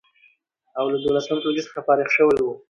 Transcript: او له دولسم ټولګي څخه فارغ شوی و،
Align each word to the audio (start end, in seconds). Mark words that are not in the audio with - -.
او 0.77 0.85
له 0.93 0.97
دولسم 1.05 1.35
ټولګي 1.43 1.61
څخه 1.67 1.79
فارغ 1.87 2.07
شوی 2.15 2.39
و، 2.41 2.47